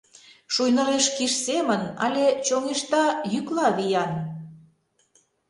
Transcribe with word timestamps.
Шуйнылеш 0.53 1.05
киш 1.15 1.33
семын 1.45 1.81
але 2.05 2.25
чоҥешта 2.45 3.03
йӱкла 3.31 3.67
виян? 3.77 4.11